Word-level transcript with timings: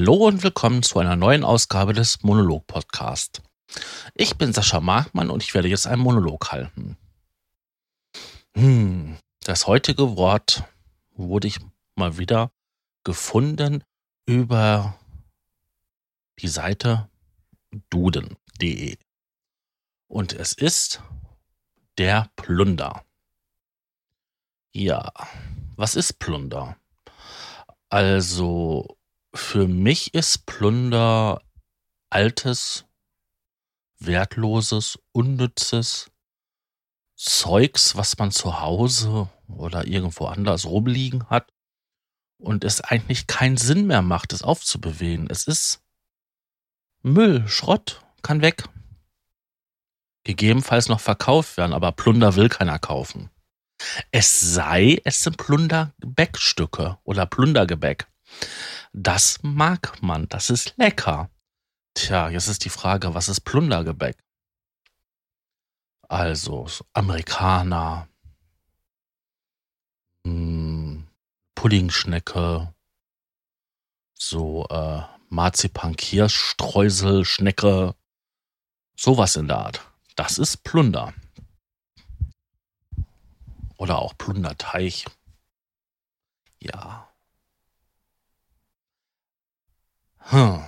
Hallo 0.00 0.14
und 0.14 0.42
willkommen 0.42 0.82
zu 0.82 0.98
einer 0.98 1.14
neuen 1.14 1.44
Ausgabe 1.44 1.92
des 1.92 2.22
Monolog-Podcast. 2.22 3.42
Ich 4.14 4.38
bin 4.38 4.54
Sascha 4.54 4.80
Markmann 4.80 5.28
und 5.28 5.42
ich 5.42 5.52
werde 5.52 5.68
jetzt 5.68 5.86
einen 5.86 6.00
Monolog 6.00 6.52
halten. 6.52 6.96
Hm, 8.56 9.18
das 9.44 9.66
heutige 9.66 10.16
Wort 10.16 10.64
wurde 11.10 11.48
ich 11.48 11.58
mal 11.96 12.16
wieder 12.16 12.50
gefunden 13.04 13.84
über 14.24 14.98
die 16.38 16.48
Seite 16.48 17.10
duden.de. 17.90 18.96
Und 20.08 20.32
es 20.32 20.54
ist 20.54 21.02
der 21.98 22.30
Plunder. 22.36 23.04
Ja, 24.72 25.12
was 25.76 25.94
ist 25.94 26.18
Plunder? 26.18 26.78
Also, 27.90 28.96
für 29.34 29.68
mich 29.68 30.14
ist 30.14 30.46
Plunder 30.46 31.42
altes, 32.10 32.86
wertloses, 33.98 34.98
unnützes 35.12 36.10
Zeugs, 37.16 37.96
was 37.96 38.16
man 38.18 38.30
zu 38.30 38.60
Hause 38.60 39.28
oder 39.46 39.86
irgendwo 39.86 40.26
anders 40.26 40.64
rumliegen 40.64 41.28
hat 41.28 41.52
und 42.38 42.64
es 42.64 42.80
eigentlich 42.80 43.26
keinen 43.26 43.58
Sinn 43.58 43.86
mehr 43.86 44.02
macht, 44.02 44.32
es 44.32 44.42
aufzubewegen. 44.42 45.28
Es 45.28 45.46
ist 45.46 45.82
Müll, 47.02 47.46
Schrott, 47.46 48.02
kann 48.22 48.42
weg. 48.42 48.64
Gegebenenfalls 50.24 50.88
noch 50.88 51.00
verkauft 51.00 51.56
werden, 51.56 51.72
aber 51.72 51.92
Plunder 51.92 52.36
will 52.36 52.48
keiner 52.48 52.78
kaufen. 52.78 53.30
Es 54.10 54.40
sei, 54.40 55.00
es 55.04 55.22
sind 55.22 55.38
Plundergebäckstücke 55.38 56.98
oder 57.04 57.26
Plundergebäck. 57.26 58.06
Das 58.92 59.38
mag 59.42 60.02
man, 60.02 60.28
das 60.28 60.50
ist 60.50 60.76
lecker. 60.76 61.30
Tja, 61.94 62.28
jetzt 62.28 62.48
ist 62.48 62.64
die 62.64 62.70
Frage, 62.70 63.14
was 63.14 63.28
ist 63.28 63.42
Plundergebäck? 63.42 64.16
Also 66.08 66.66
Amerikaner, 66.92 68.08
hm, 70.24 71.06
Puddingschnecke, 71.54 72.74
so 74.14 74.66
äh, 74.68 75.02
Marzipan-Kirschstreusel, 75.28 77.24
Schnecke, 77.24 77.94
sowas 78.96 79.36
in 79.36 79.46
der 79.46 79.58
Art. 79.58 79.80
Das 80.16 80.38
ist 80.38 80.64
Plunder. 80.64 81.14
Oder 83.76 83.98
auch 83.98 84.18
Plunderteich. 84.18 85.06
Ja. 86.58 87.09
Hm. 90.30 90.64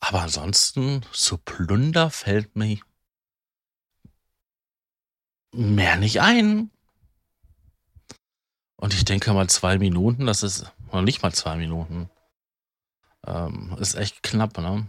Aber 0.00 0.22
ansonsten, 0.22 1.02
zu 1.12 1.38
Plunder 1.38 2.10
fällt 2.10 2.56
mir 2.56 2.78
mehr 5.52 5.96
nicht 5.96 6.20
ein. 6.20 6.70
Und 8.76 8.94
ich 8.94 9.04
denke 9.04 9.32
mal 9.32 9.48
zwei 9.48 9.78
Minuten, 9.78 10.26
das 10.26 10.42
ist 10.42 10.72
noch 10.92 11.02
nicht 11.02 11.22
mal 11.22 11.32
zwei 11.32 11.56
Minuten. 11.56 12.10
Ähm, 13.26 13.76
ist 13.80 13.94
echt 13.94 14.22
knapp, 14.22 14.56
ne? 14.58 14.86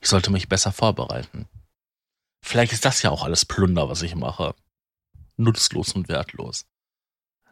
Ich 0.00 0.08
sollte 0.08 0.30
mich 0.30 0.48
besser 0.48 0.72
vorbereiten. 0.72 1.48
Vielleicht 2.42 2.72
ist 2.72 2.84
das 2.84 3.02
ja 3.02 3.10
auch 3.10 3.24
alles 3.24 3.44
Plunder, 3.44 3.88
was 3.88 4.02
ich 4.02 4.14
mache 4.14 4.54
nutzlos 5.36 5.92
und 5.92 6.08
wertlos. 6.08 6.66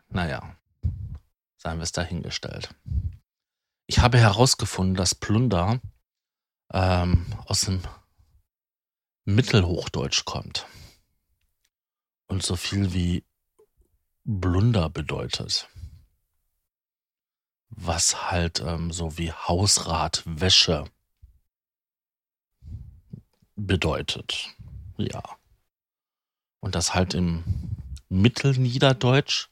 Naja, 0.09 0.56
seien 1.56 1.78
wir 1.78 1.83
es 1.83 1.93
dahingestellt. 1.93 2.75
Ich 3.87 3.99
habe 3.99 4.19
herausgefunden, 4.19 4.95
dass 4.95 5.15
Plunder 5.15 5.81
ähm, 6.72 7.27
aus 7.47 7.62
dem 7.62 7.83
Mittelhochdeutsch 9.25 10.25
kommt 10.25 10.67
und 12.27 12.43
so 12.43 12.56
viel 12.56 12.93
wie 12.95 13.25
Blunder 14.25 14.89
bedeutet. 14.89 15.69
Was 17.69 18.31
halt 18.31 18.61
ähm, 18.61 18.91
so 18.91 19.19
wie 19.19 19.33
Hausrat, 19.33 20.22
Wäsche 20.25 20.84
bedeutet. 23.56 24.55
Ja. 24.97 25.22
Und 26.61 26.75
das 26.75 26.95
halt 26.95 27.15
im 27.15 27.45
Mittelniederdeutsch 28.09 29.49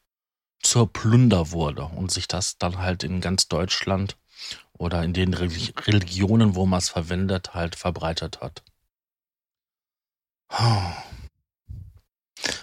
zur 0.62 0.90
Plunder 0.92 1.50
wurde 1.50 1.84
und 1.84 2.10
sich 2.10 2.28
das 2.28 2.56
dann 2.58 2.78
halt 2.78 3.02
in 3.02 3.20
ganz 3.20 3.48
Deutschland 3.48 4.16
oder 4.82 5.04
in 5.04 5.12
den 5.12 5.32
Religionen, 5.32 6.56
wo 6.56 6.66
man 6.66 6.78
es 6.78 6.88
verwendet, 6.88 7.54
halt 7.54 7.76
verbreitet 7.76 8.40
hat. 8.40 8.64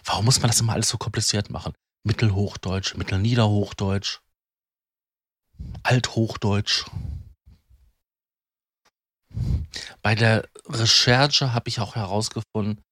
Warum 0.03 0.25
muss 0.25 0.41
man 0.41 0.51
das 0.51 0.59
immer 0.59 0.73
alles 0.73 0.89
so 0.89 0.97
kompliziert 0.97 1.49
machen? 1.49 1.73
Mittelhochdeutsch, 2.03 2.95
Mittelniederhochdeutsch, 2.95 4.19
Althochdeutsch. 5.83 6.85
Bei 10.01 10.13
der 10.13 10.49
Recherche 10.65 11.53
habe 11.53 11.69
ich 11.69 11.79
auch 11.79 11.95
herausgefunden, 11.95 12.83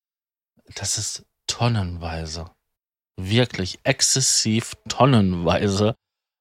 dass 0.75 0.97
es 0.97 1.25
tonnenweise 1.47 2.49
wirklich 3.17 3.79
exzessiv 3.83 4.75
tonnenweise 4.87 5.95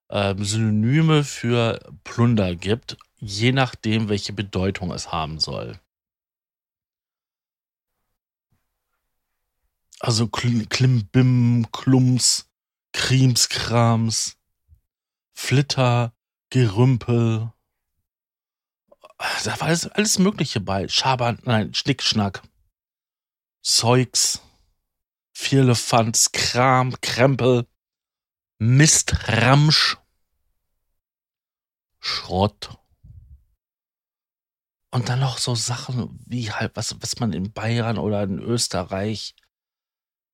äh, 0.09 0.34
Synonyme 0.39 1.25
für 1.25 1.81
Plunder 2.05 2.55
gibt, 2.55 2.97
je 3.19 3.53
nachdem, 3.53 4.09
welche 4.09 4.33
Bedeutung 4.33 4.93
es 4.93 5.12
haben 5.12 5.41
soll. 5.41 5.78
Also 10.00 10.28
Klimbim, 10.28 11.67
Klums, 11.72 12.50
Krimskrams, 12.93 14.37
Flitter, 15.33 16.12
Gerümpel. 16.50 17.53
Da 19.44 19.61
war 19.61 19.69
alles, 19.69 19.87
alles 19.87 20.19
Mögliche 20.19 20.61
bei. 20.61 20.88
Schabern, 20.88 21.38
nein, 21.44 21.73
Schnickschnack. 21.75 22.43
Zeugs. 23.62 24.43
Vierlefanz, 25.33 26.33
Kram, 26.33 26.99
Krempel, 27.03 27.67
Mist, 28.59 29.28
Ramsch, 29.28 29.99
Schrott. 32.00 32.78
Und 34.91 35.09
dann 35.09 35.21
noch 35.21 35.39
so 35.39 35.55
Sachen 35.55 36.19
wie 36.27 36.50
halt, 36.50 36.75
was, 36.77 36.97
was 37.00 37.19
man 37.21 37.33
in 37.33 37.53
Bayern 37.53 37.99
oder 37.99 38.22
in 38.22 38.39
Österreich 38.39 39.34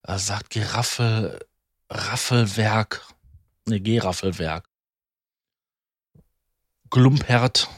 äh, 0.02 0.18
sagt, 0.18 0.50
Geraffel, 0.50 1.44
Raffelwerk, 1.90 3.06
ne, 3.66 3.80
Geraffelwerk. 3.80 4.68
Glumpert, 6.90 7.68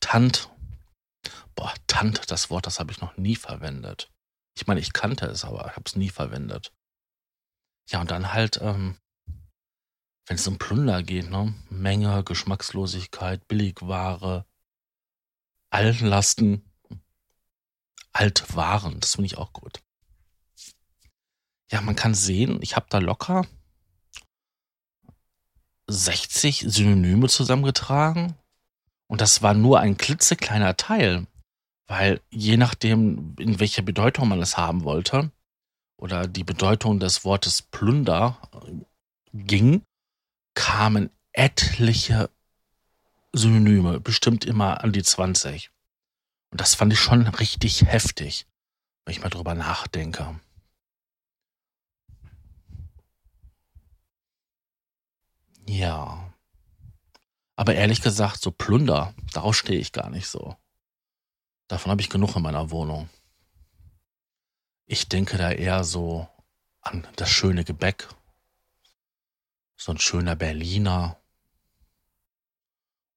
Tant. 0.00 0.48
Boah, 1.54 1.74
Tant, 1.86 2.30
das 2.30 2.50
Wort, 2.50 2.66
das 2.66 2.78
habe 2.78 2.92
ich 2.92 3.00
noch 3.00 3.16
nie 3.16 3.36
verwendet. 3.36 4.10
Ich 4.54 4.66
meine, 4.66 4.80
ich 4.80 4.92
kannte 4.92 5.26
es, 5.26 5.44
aber 5.44 5.66
ich 5.66 5.76
habe 5.76 5.84
es 5.84 5.96
nie 5.96 6.08
verwendet. 6.08 6.72
Ja, 7.88 8.00
und 8.00 8.10
dann 8.10 8.32
halt, 8.32 8.60
ähm, 8.60 8.98
wenn 10.26 10.36
es 10.36 10.46
um 10.46 10.58
Plunder 10.58 11.02
geht, 11.02 11.30
ne? 11.30 11.54
Menge, 11.70 12.22
Geschmackslosigkeit, 12.22 13.48
Billigware, 13.48 14.44
Altlasten, 15.70 16.62
Altwaren, 18.12 19.00
das 19.00 19.14
finde 19.14 19.26
ich 19.26 19.38
auch 19.38 19.52
gut. 19.52 19.82
Ja, 21.70 21.80
man 21.80 21.96
kann 21.96 22.14
sehen, 22.14 22.58
ich 22.62 22.76
habe 22.76 22.86
da 22.88 22.98
locker 22.98 23.46
60 25.86 26.64
Synonyme 26.68 27.28
zusammengetragen 27.28 28.34
und 29.06 29.20
das 29.22 29.42
war 29.42 29.54
nur 29.54 29.80
ein 29.80 29.96
klitzekleiner 29.96 30.76
Teil. 30.76 31.26
Weil 31.86 32.20
je 32.30 32.58
nachdem, 32.58 33.34
in 33.38 33.60
welcher 33.60 33.80
Bedeutung 33.80 34.28
man 34.28 34.42
es 34.42 34.58
haben 34.58 34.84
wollte, 34.84 35.30
oder 35.98 36.26
die 36.26 36.44
Bedeutung 36.44 37.00
des 37.00 37.24
Wortes 37.24 37.60
Plunder 37.60 38.40
ging, 39.34 39.82
kamen 40.54 41.10
etliche 41.32 42.30
Synonyme, 43.32 44.00
bestimmt 44.00 44.44
immer 44.44 44.82
an 44.82 44.92
die 44.92 45.02
20. 45.02 45.70
Und 46.50 46.60
das 46.60 46.74
fand 46.74 46.92
ich 46.92 47.00
schon 47.00 47.26
richtig 47.26 47.82
heftig, 47.84 48.46
wenn 49.04 49.12
ich 49.12 49.20
mal 49.20 49.28
drüber 49.28 49.54
nachdenke. 49.54 50.40
Ja. 55.66 56.32
Aber 57.56 57.74
ehrlich 57.74 58.00
gesagt, 58.00 58.40
so 58.40 58.50
Plunder, 58.50 59.14
darauf 59.32 59.56
stehe 59.56 59.80
ich 59.80 59.92
gar 59.92 60.10
nicht 60.10 60.28
so. 60.28 60.56
Davon 61.68 61.90
habe 61.90 62.00
ich 62.00 62.08
genug 62.08 62.36
in 62.36 62.42
meiner 62.42 62.70
Wohnung. 62.70 63.10
Ich 64.90 65.06
denke 65.10 65.36
da 65.36 65.52
eher 65.52 65.84
so 65.84 66.26
an 66.80 67.06
das 67.16 67.28
schöne 67.28 67.62
Gebäck. 67.62 68.08
So 69.76 69.92
ein 69.92 69.98
schöner 69.98 70.34
Berliner 70.34 71.20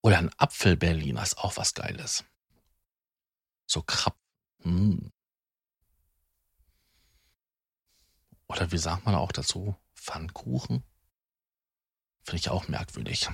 Oder 0.02 0.18
ein 0.18 0.32
Apfelberliner 0.38 1.24
ist 1.24 1.38
auch 1.38 1.56
was 1.56 1.74
Geiles. 1.74 2.26
So 3.68 3.82
Krab. 3.84 4.20
Hm. 4.64 5.12
Oder 8.48 8.72
wie 8.74 8.78
sagt 8.78 9.06
man 9.06 9.16
auch 9.16 9.32
dazu? 9.32 9.76
Pfannkuchen? 9.96 10.84
Finde 12.24 12.38
ich 12.38 12.50
auch 12.50 12.68
merkwürdig. 12.68 13.30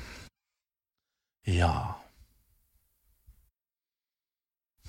Ja. 1.44 2.00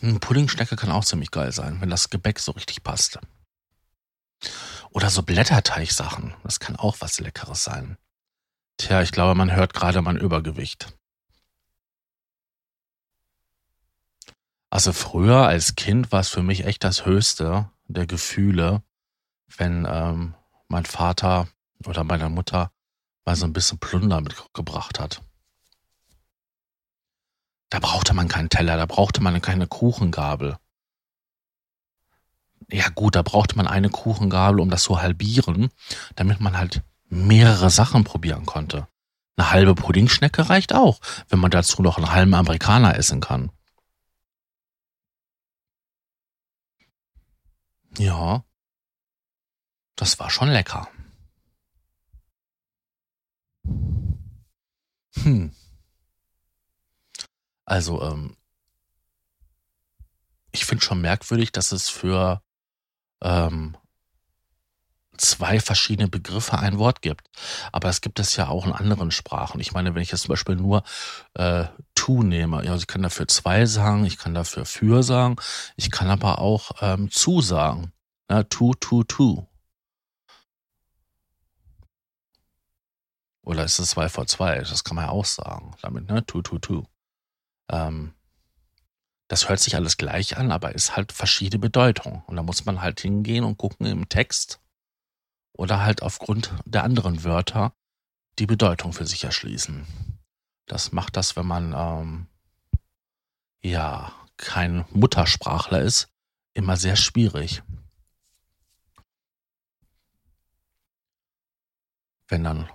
Ein 0.03 0.21
Puddingschnecke 0.21 0.77
kann 0.77 0.91
auch 0.91 1.05
ziemlich 1.05 1.31
geil 1.31 1.51
sein, 1.53 1.81
wenn 1.81 1.89
das 1.89 2.11
Gebäck 2.11 2.41
so 2.41 2.53
richtig 2.53 2.83
passt. 2.83 3.19
Oder 4.91 5.11
so 5.11 5.23
Blätterteigsachen. 5.23 6.35
Das 6.43 6.61
kann 6.61 6.77
auch 6.77 6.97
was 7.01 7.21
Leckeres 7.21 7.65
sein. 7.65 7.99
Tja, 8.79 9.03
ich 9.03 9.13
glaube, 9.13 9.35
man 9.35 9.55
hört 9.55 9.75
gerade 9.75 10.03
mein 10.03 10.17
Übergewicht. 10.17 10.95
Also 14.71 14.93
früher 14.93 15.47
als 15.47 15.77
Kind 15.77 16.13
war 16.13 16.21
es 16.21 16.29
für 16.29 16.43
mich 16.43 16.65
echt 16.65 16.85
das 16.85 17.07
Höchste 17.07 17.71
der 17.87 18.07
Gefühle, 18.07 18.83
wenn 19.57 19.87
ähm, 19.89 20.35
mein 20.69 20.85
Vater 20.85 21.49
oder 21.87 22.05
meine 22.05 22.29
Mutter 22.29 22.71
mal 23.25 23.35
so 23.35 23.47
ein 23.47 23.53
bisschen 23.53 23.79
Plunder 23.79 24.21
mitgebracht 24.21 25.01
hat. 25.01 25.23
Da 27.71 27.81
brauchte 27.81 28.15
man 28.15 28.29
keinen 28.29 28.51
Teller, 28.51 28.77
da 28.77 28.87
brauchte 28.87 29.23
man 29.23 29.41
keine 29.41 29.67
Kuchengabel. 29.67 30.59
Ja 32.71 32.89
gut, 32.91 33.15
da 33.17 33.23
brauchte 33.23 33.57
man 33.57 33.67
eine 33.67 33.89
Kuchengabel, 33.89 34.61
um 34.61 34.71
das 34.71 34.83
zu 34.83 35.01
halbieren, 35.01 35.71
damit 36.17 36.41
man 36.41 36.59
halt 36.59 36.83
mehrere 37.09 37.71
Sachen 37.71 38.05
probieren 38.05 38.45
konnte. 38.45 38.87
Eine 39.37 39.51
halbe 39.51 39.75
Puddingschnecke 39.75 40.51
reicht 40.51 40.75
auch, 40.75 41.01
wenn 41.29 41.39
man 41.39 41.51
dazu 41.51 41.81
noch 41.81 41.97
einen 41.97 42.13
halben 42.13 42.35
Amerikaner 42.35 42.97
essen 42.97 43.21
kann. 43.21 43.51
Ja, 47.97 48.45
das 49.97 50.19
war 50.19 50.31
schon 50.31 50.49
lecker. 50.49 50.89
Hm. 55.23 55.53
Also, 57.65 58.03
ähm, 58.03 58.37
ich 60.53 60.65
finde 60.65 60.85
schon 60.85 61.01
merkwürdig, 61.01 61.53
dass 61.53 61.73
es 61.73 61.89
für 61.89 62.43
ähm, 63.23 63.77
zwei 65.19 65.61
verschiedene 65.61 66.09
Begriffe 66.09 66.59
ein 66.59 66.79
Wort 66.79 67.03
gibt. 67.03 67.29
Aber 67.73 67.89
es 67.89 68.01
gibt 68.01 68.19
es 68.21 68.37
ja 68.37 68.49
auch 68.49 68.67
in 68.67 68.73
anderen 68.73 69.11
Sprachen. 69.11 69.61
Ich 69.61 69.73
meine, 69.73 69.95
wenn 69.95 70.03
ich 70.03 70.11
jetzt 70.11 70.23
zum 70.23 70.31
Beispiel 70.31 70.57
nur 70.57 70.83
äh, 71.35 71.65
to 71.95 72.23
nehme, 72.23 72.65
ja, 72.65 72.73
also 72.73 72.83
ich 72.83 72.87
kann 72.87 73.03
dafür 73.03 73.29
zwei 73.29 73.67
sagen, 73.67 74.05
ich 74.05 74.19
kann 74.19 74.35
dafür 74.35 74.65
für 74.65 75.03
sagen, 75.03 75.37
ich 75.77 75.91
kann 75.91 76.09
aber 76.09 76.39
auch 76.39 76.71
ähm, 76.81 77.11
zu 77.11 77.41
sagen. 77.41 77.93
Ja, 78.31 78.43
to, 78.45 78.75
to, 78.75 79.05
to. 79.05 79.47
Oder 83.43 83.65
ist 83.65 83.79
es 83.79 83.91
zwei 83.91 84.11
vor 84.11 84.27
zwei? 84.27 84.59
Das 84.59 84.85
kann 84.85 84.97
man 84.97 85.07
ja 85.07 85.11
auch 85.11 85.25
sagen. 85.25 85.75
Damit, 85.81 86.09
ne? 86.09 86.25
To, 86.27 86.43
to, 86.43 86.59
to. 86.59 86.87
Ähm, 87.71 88.13
das 89.29 89.49
hört 89.49 89.61
sich 89.61 89.77
alles 89.77 89.99
gleich 89.99 90.39
an, 90.39 90.51
aber 90.51 90.75
ist 90.75 90.97
halt 90.97 91.13
verschiedene 91.13 91.61
Bedeutung. 91.61 92.23
Und 92.27 92.37
da 92.37 92.43
muss 92.43 92.65
man 92.65 92.81
halt 92.81 93.01
hingehen 93.01 93.45
und 93.45 93.59
gucken 93.59 93.87
im 93.87 94.09
Text 94.09 94.61
oder 95.53 95.83
halt 95.83 96.03
aufgrund 96.03 96.55
der 96.65 96.85
anderen 96.85 97.25
Wörter 97.25 97.75
die 98.39 98.47
Bedeutung 98.47 98.93
für 98.93 99.07
sich 99.07 99.25
erschließen. 99.25 99.87
Das 100.67 100.93
macht 100.93 101.17
das, 101.17 101.37
wenn 101.37 101.47
man 101.47 101.75
ähm, 101.77 102.27
ja 103.63 104.13
kein 104.39 104.87
Muttersprachler 104.91 105.83
ist, 105.83 106.09
immer 106.55 106.77
sehr 106.77 106.97
schwierig. 106.97 107.63
Wenn 112.29 112.45
dann 112.45 112.69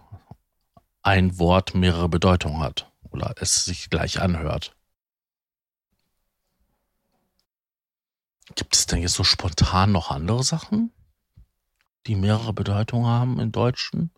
ein 1.02 1.40
Wort 1.40 1.74
mehrere 1.74 2.10
Bedeutungen 2.10 2.60
hat 2.60 2.92
oder 3.10 3.34
es 3.38 3.66
sich 3.66 3.90
gleich 3.90 4.22
anhört. 4.22 4.76
Gibt 8.56 8.76
es 8.76 8.86
denn 8.86 9.02
jetzt 9.02 9.14
so 9.14 9.24
spontan 9.24 9.92
noch 9.92 10.12
andere 10.12 10.44
Sachen, 10.44 10.92
die 12.08 12.16
mehrere 12.16 12.54
Bedeutungen 12.54 13.08
haben 13.08 13.40
im 13.40 13.52
Deutschen? 13.52 14.12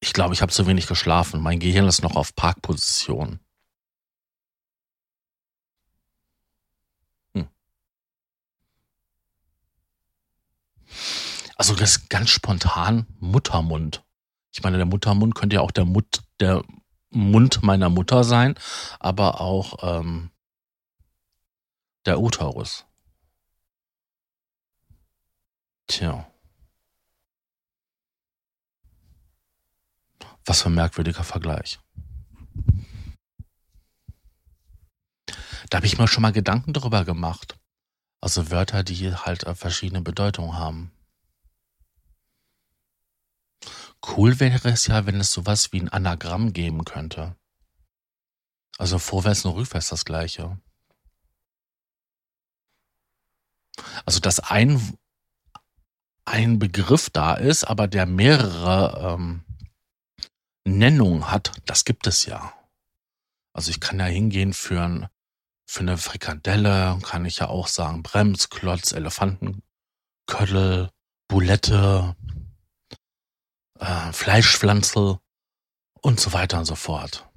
Ich 0.00 0.12
glaube, 0.12 0.34
ich 0.34 0.42
habe 0.42 0.52
zu 0.52 0.66
wenig 0.66 0.86
geschlafen. 0.86 1.40
Mein 1.40 1.58
Gehirn 1.58 1.86
ist 1.86 2.02
noch 2.02 2.16
auf 2.16 2.34
Parkposition. 2.34 3.40
Hm. 7.34 7.48
Also 11.56 11.74
das 11.74 11.96
ist 11.96 12.10
ganz 12.10 12.30
spontan 12.30 13.06
Muttermund. 13.18 14.02
Ich 14.52 14.62
meine, 14.62 14.78
der 14.78 14.86
Muttermund 14.86 15.34
könnte 15.34 15.56
ja 15.56 15.60
auch 15.60 15.70
der, 15.70 15.84
Mut, 15.84 16.22
der 16.40 16.64
Mund 17.10 17.62
meiner 17.62 17.88
Mutter 17.88 18.24
sein, 18.24 18.54
aber 18.98 19.40
auch 19.40 20.00
ähm, 20.00 20.30
der 22.06 22.20
Uterus. 22.20 22.86
Tja. 25.86 26.26
Was 30.44 30.62
für 30.62 30.68
ein 30.70 30.74
merkwürdiger 30.74 31.24
Vergleich. 31.24 31.78
Da 35.68 35.76
habe 35.76 35.86
ich 35.86 35.98
mir 35.98 36.08
schon 36.08 36.22
mal 36.22 36.32
Gedanken 36.32 36.72
darüber 36.72 37.04
gemacht. 37.04 37.58
Also 38.20 38.50
Wörter, 38.50 38.82
die 38.82 39.14
halt 39.14 39.44
verschiedene 39.56 40.02
Bedeutungen 40.02 40.54
haben. 40.54 40.92
Cool 44.06 44.40
wäre 44.40 44.70
es 44.70 44.86
ja, 44.86 45.06
wenn 45.06 45.20
es 45.20 45.32
sowas 45.32 45.72
wie 45.72 45.80
ein 45.80 45.88
Anagramm 45.88 46.52
geben 46.52 46.84
könnte. 46.84 47.36
Also 48.78 48.98
vorwärts 48.98 49.44
und 49.44 49.54
rückwärts 49.54 49.88
das 49.88 50.04
gleiche. 50.04 50.58
Also 54.06 54.20
dass 54.20 54.40
ein, 54.40 54.96
ein 56.24 56.58
Begriff 56.58 57.10
da 57.10 57.34
ist, 57.34 57.64
aber 57.64 57.88
der 57.88 58.06
mehrere 58.06 59.14
ähm, 59.14 59.44
Nennungen 60.64 61.30
hat, 61.30 61.52
das 61.66 61.84
gibt 61.84 62.06
es 62.06 62.26
ja. 62.26 62.52
Also 63.52 63.70
ich 63.70 63.80
kann 63.80 63.98
ja 63.98 64.06
hingehen 64.06 64.52
für, 64.52 64.80
ein, 64.80 65.08
für 65.66 65.80
eine 65.80 65.98
Frikadelle, 65.98 66.98
kann 67.02 67.24
ich 67.24 67.38
ja 67.38 67.48
auch 67.48 67.66
sagen 67.66 68.02
Bremsklotz, 68.02 68.92
Elefantenköttel, 68.92 70.90
Boulette, 71.28 72.16
äh, 73.78 74.12
Fleischpflanzel 74.12 75.18
und 76.02 76.20
so 76.20 76.32
weiter 76.32 76.58
und 76.58 76.64
so 76.64 76.74
fort. 76.74 77.29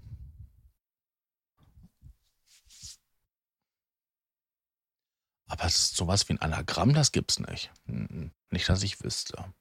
Aber 5.53 5.69
sowas 5.69 6.27
wie 6.27 6.33
ein 6.33 6.41
Anagramm, 6.41 6.95
das 6.95 7.11
gibt's 7.11 7.37
nicht. 7.37 7.71
Nicht, 7.85 8.67
dass 8.67 8.81
ich 8.81 9.03
wüsste. 9.03 9.53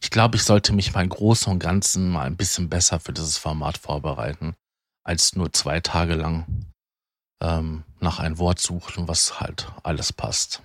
Ich 0.00 0.10
glaube, 0.10 0.36
ich 0.36 0.42
sollte 0.42 0.72
mich 0.72 0.92
mal 0.94 1.06
Großen 1.06 1.52
und 1.52 1.60
Ganzen 1.60 2.10
mal 2.10 2.26
ein 2.26 2.36
bisschen 2.36 2.68
besser 2.68 2.98
für 2.98 3.12
dieses 3.12 3.38
Format 3.38 3.78
vorbereiten, 3.78 4.56
als 5.04 5.36
nur 5.36 5.52
zwei 5.52 5.78
Tage 5.78 6.16
lang 6.16 6.66
ähm, 7.40 7.84
nach 8.00 8.18
einem 8.18 8.38
Wort 8.38 8.58
suchen, 8.58 9.06
was 9.06 9.38
halt 9.38 9.70
alles 9.84 10.12
passt. 10.12 10.60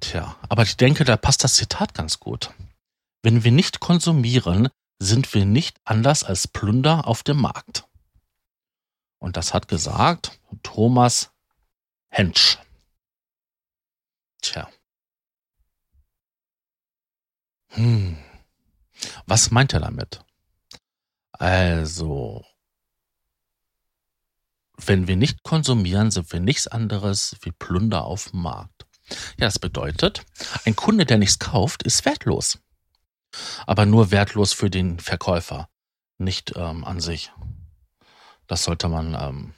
Tja, 0.00 0.36
aber 0.50 0.64
ich 0.64 0.76
denke, 0.76 1.04
da 1.04 1.16
passt 1.16 1.44
das 1.44 1.54
Zitat 1.54 1.94
ganz 1.94 2.20
gut. 2.20 2.52
Wenn 3.22 3.42
wir 3.42 3.52
nicht 3.52 3.80
konsumieren, 3.80 4.68
sind 4.98 5.32
wir 5.32 5.46
nicht 5.46 5.80
anders 5.86 6.24
als 6.24 6.46
Plunder 6.46 7.06
auf 7.06 7.22
dem 7.22 7.38
Markt. 7.38 7.86
Und 9.20 9.36
das 9.36 9.54
hat 9.54 9.68
gesagt 9.68 10.40
Thomas 10.62 11.30
Hensch. 12.08 12.58
Tja. 14.42 14.68
Hm. 17.68 18.18
Was 19.26 19.50
meint 19.50 19.72
er 19.72 19.80
damit? 19.80 20.24
Also, 21.32 22.44
wenn 24.76 25.06
wir 25.06 25.16
nicht 25.16 25.42
konsumieren, 25.42 26.10
sind 26.10 26.32
wir 26.32 26.40
nichts 26.40 26.66
anderes 26.66 27.36
wie 27.42 27.52
Plunder 27.52 28.04
auf 28.04 28.30
dem 28.30 28.42
Markt. 28.42 28.86
Ja, 29.38 29.46
das 29.46 29.58
bedeutet, 29.58 30.24
ein 30.64 30.76
Kunde, 30.76 31.04
der 31.04 31.18
nichts 31.18 31.38
kauft, 31.38 31.82
ist 31.82 32.04
wertlos. 32.04 32.58
Aber 33.66 33.86
nur 33.86 34.10
wertlos 34.10 34.52
für 34.52 34.70
den 34.70 34.98
Verkäufer, 34.98 35.68
nicht 36.18 36.54
ähm, 36.56 36.84
an 36.84 37.00
sich. 37.00 37.32
Das 38.50 38.64
sollte 38.64 38.88
man 38.88 39.14
ähm, 39.14 39.54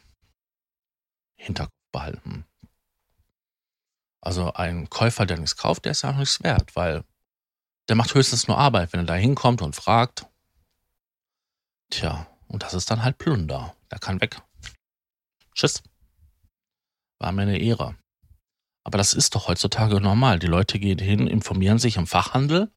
Hinterkopf 1.35 1.73
behalten. 1.93 2.45
Also 4.21 4.53
ein 4.53 4.91
Käufer, 4.91 5.25
der 5.25 5.39
nichts 5.39 5.57
kauft, 5.57 5.87
der 5.87 5.93
ist 5.93 6.03
ja 6.03 6.11
auch 6.11 6.17
nichts 6.17 6.43
wert, 6.43 6.77
weil 6.77 7.03
Der 7.89 7.97
macht 7.97 8.15
höchstens 8.15 8.49
nur 8.49 8.59
Arbeit, 8.59 8.93
wenn 8.93 9.01
er 9.01 9.07
da 9.07 9.15
hinkommt 9.15 9.63
und 9.63 9.75
fragt. 9.75 10.27
Tja, 11.89 12.27
und 12.49 12.63
das 12.63 12.75
ist 12.75 12.91
dann 12.91 13.03
halt 13.03 13.17
Plunder. 13.17 13.75
Der 13.91 13.99
kann 13.99 14.21
weg. 14.21 14.43
Tschüss. 15.55 15.83
War 17.19 17.33
mir 17.33 17.43
eine 17.43 17.59
Ehre. 17.59 17.97
Aber 18.85 18.99
das 18.99 19.15
ist 19.15 19.35
doch 19.35 19.49
heutzutage 19.49 20.03
normal. 20.03 20.39
Die 20.39 20.49
Leute 20.49 20.79
gehen 20.79 20.99
hin, 20.99 21.27
informieren 21.27 21.79
sich 21.79 21.97
im 21.97 22.07
Fachhandel 22.07 22.71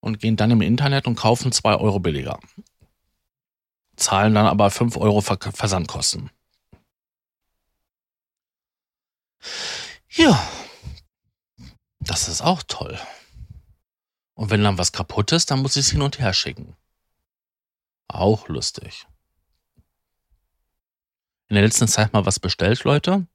und 0.00 0.18
gehen 0.18 0.36
dann 0.36 0.50
im 0.50 0.62
Internet 0.62 1.06
und 1.06 1.14
kaufen 1.14 1.52
zwei 1.52 1.76
Euro 1.76 2.00
billiger. 2.00 2.40
Zahlen 3.96 4.34
dann 4.34 4.46
aber 4.46 4.70
fünf 4.70 4.96
Euro 4.96 5.20
Versandkosten. 5.20 6.30
Ja, 10.10 10.48
das 12.00 12.28
ist 12.28 12.42
auch 12.42 12.62
toll. 12.62 12.98
Und 14.34 14.50
wenn 14.50 14.62
dann 14.62 14.78
was 14.78 14.92
kaputt 14.92 15.32
ist, 15.32 15.50
dann 15.50 15.60
muss 15.60 15.76
ich 15.76 15.86
es 15.86 15.92
hin 15.92 16.02
und 16.02 16.18
her 16.18 16.32
schicken. 16.32 16.76
Auch 18.08 18.48
lustig. 18.48 19.06
In 21.48 21.54
der 21.54 21.64
letzten 21.64 21.88
Zeit 21.88 22.12
mal 22.12 22.26
was 22.26 22.40
bestellt, 22.40 22.84
Leute, 22.84 23.26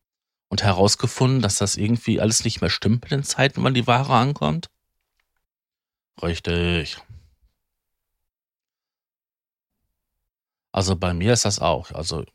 und 0.49 0.63
herausgefunden, 0.63 1.41
dass 1.41 1.57
das 1.57 1.77
irgendwie 1.77 2.19
alles 2.19 2.43
nicht 2.43 2.59
mehr 2.59 2.69
stimmt 2.69 3.03
mit 3.03 3.11
den 3.11 3.23
Zeiten, 3.23 3.63
wann 3.63 3.73
die 3.73 3.87
Ware 3.87 4.13
ankommt. 4.13 4.69
Richtig. 6.21 6.97
Also 10.71 10.95
bei 10.95 11.13
mir 11.13 11.33
ist 11.33 11.45
das 11.45 11.59
auch. 11.59 11.91
Also 11.91 12.25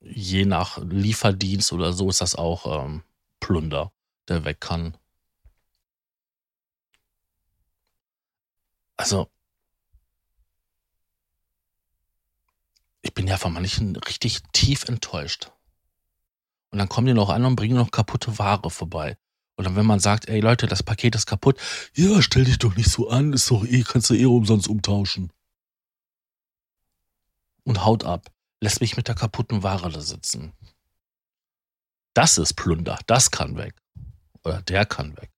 je 0.00 0.44
nach 0.44 0.78
Lieferdienst 0.78 1.72
oder 1.72 1.92
so 1.92 2.08
ist 2.08 2.20
das 2.20 2.34
auch 2.36 2.84
ähm, 2.84 3.02
Plunder, 3.40 3.92
der 4.28 4.44
weg 4.44 4.60
kann. 4.60 4.96
Also, 8.96 9.30
ich 13.02 13.14
bin 13.14 13.26
ja 13.28 13.36
von 13.36 13.52
manchen 13.52 13.96
richtig 13.96 14.40
tief 14.52 14.84
enttäuscht. 14.88 15.52
Und 16.70 16.78
dann 16.78 16.88
kommen 16.88 17.06
die 17.06 17.14
noch 17.14 17.30
an 17.30 17.44
und 17.44 17.56
bringen 17.56 17.76
noch 17.76 17.90
kaputte 17.90 18.38
Ware 18.38 18.70
vorbei. 18.70 19.16
Und 19.56 19.64
dann, 19.64 19.76
wenn 19.76 19.86
man 19.86 20.00
sagt, 20.00 20.28
ey 20.28 20.40
Leute, 20.40 20.66
das 20.66 20.82
Paket 20.82 21.14
ist 21.14 21.26
kaputt, 21.26 21.58
ja, 21.94 22.22
stell 22.22 22.44
dich 22.44 22.58
doch 22.58 22.76
nicht 22.76 22.90
so 22.90 23.08
an, 23.08 23.32
ist 23.32 23.50
doch 23.50 23.64
eh, 23.64 23.82
kannst 23.82 24.10
du 24.10 24.14
eh 24.14 24.26
umsonst 24.26 24.68
umtauschen. 24.68 25.32
Und 27.68 27.84
haut 27.84 28.02
ab, 28.02 28.32
lässt 28.62 28.80
mich 28.80 28.96
mit 28.96 29.08
der 29.08 29.14
kaputten 29.14 29.62
Ware 29.62 29.90
da 29.90 30.00
sitzen. 30.00 30.54
Das 32.14 32.38
ist 32.38 32.54
Plunder, 32.54 32.98
das 33.06 33.30
kann 33.30 33.58
weg. 33.58 33.74
Oder 34.42 34.62
der 34.62 34.86
kann 34.86 35.14
weg. 35.18 35.30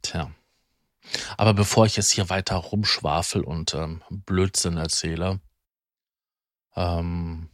Tja. 0.00 0.34
Aber 1.36 1.52
bevor 1.52 1.84
ich 1.84 1.96
jetzt 1.96 2.12
hier 2.12 2.30
weiter 2.30 2.56
rumschwafel 2.56 3.44
und 3.44 3.74
ähm, 3.74 4.02
Blödsinn 4.08 4.78
erzähle, 4.78 5.38
ähm, 6.74 7.50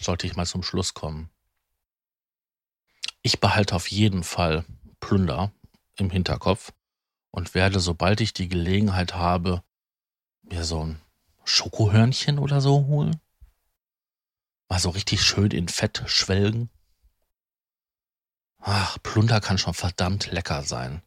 sollte 0.00 0.26
ich 0.26 0.34
mal 0.34 0.46
zum 0.46 0.62
Schluss 0.62 0.94
kommen. 0.94 1.28
Ich 3.20 3.40
behalte 3.40 3.76
auf 3.76 3.90
jeden 3.90 4.24
Fall 4.24 4.64
Plunder 5.00 5.52
im 5.96 6.08
Hinterkopf 6.08 6.72
und 7.30 7.52
werde, 7.54 7.78
sobald 7.78 8.22
ich 8.22 8.32
die 8.32 8.48
Gelegenheit 8.48 9.14
habe, 9.14 9.62
mir 10.40 10.64
so 10.64 10.82
ein 10.82 11.03
Schokohörnchen 11.44 12.38
oder 12.38 12.60
so 12.60 12.86
holen. 12.86 13.20
Mal 14.68 14.78
so 14.78 14.90
richtig 14.90 15.22
schön 15.22 15.50
in 15.50 15.68
Fett 15.68 16.02
schwelgen. 16.06 16.70
Ach, 18.58 18.98
Plunder 19.02 19.40
kann 19.40 19.58
schon 19.58 19.74
verdammt 19.74 20.30
lecker 20.30 20.62
sein 20.62 21.02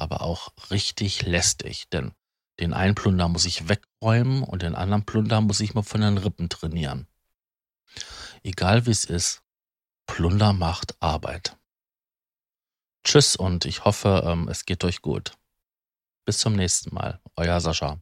aber 0.00 0.22
auch 0.22 0.52
richtig 0.70 1.22
lästig, 1.22 1.88
denn 1.90 2.12
den 2.58 2.72
einen 2.72 2.94
Plunder 2.94 3.28
muss 3.28 3.44
ich 3.44 3.68
wegräumen 3.68 4.42
und 4.42 4.62
den 4.62 4.74
anderen 4.74 5.04
Plunder 5.04 5.40
muss 5.40 5.60
ich 5.60 5.74
mal 5.74 5.82
von 5.82 6.00
den 6.00 6.18
Rippen 6.18 6.48
trainieren. 6.48 7.06
Egal 8.42 8.86
wie 8.86 8.90
es 8.90 9.04
ist, 9.04 9.42
Plunder 10.06 10.52
macht 10.52 10.96
Arbeit. 11.00 11.56
Tschüss 13.04 13.36
und 13.36 13.66
ich 13.66 13.84
hoffe, 13.84 14.22
ähm, 14.26 14.48
es 14.48 14.64
geht 14.64 14.84
euch 14.84 15.02
gut. 15.02 15.36
Bis 16.24 16.38
zum 16.38 16.54
nächsten 16.54 16.94
Mal. 16.94 17.20
Euer 17.36 17.60
Sascha. 17.60 18.00